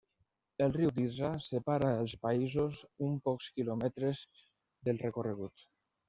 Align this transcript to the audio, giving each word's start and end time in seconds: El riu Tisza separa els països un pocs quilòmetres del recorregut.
El 0.67 0.71
riu 0.75 0.91
Tisza 0.93 1.27
separa 1.47 1.91
els 1.97 2.15
països 2.23 2.79
un 3.07 3.19
pocs 3.27 3.51
quilòmetres 3.59 4.23
del 4.89 5.03
recorregut. 5.05 5.63